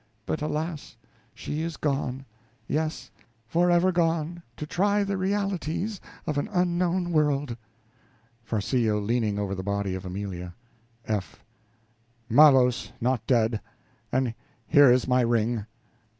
[0.25, 0.97] But, alas!
[1.35, 2.25] she is gone
[2.67, 3.11] yes,
[3.45, 7.55] forever gone, to try the realities of an unknown world!
[8.43, 10.55] (Farcillo leaning over the body of Amelia.)
[11.05, 11.43] F.
[12.27, 13.61] Malos not dead,
[14.11, 14.33] and
[14.65, 15.67] here is my ring!